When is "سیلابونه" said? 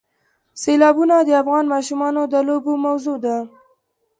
0.61-1.15